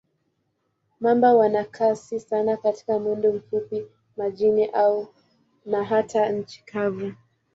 Mamba 0.99 1.33
wana 1.33 1.63
kasi 1.63 2.19
sana 2.19 2.57
katika 2.57 2.99
mwendo 2.99 3.33
mfupi, 3.33 3.87
majini 4.17 4.71
na 5.65 5.83
hata 5.83 6.29
nchi 6.31 6.63
kavu. 6.65 7.11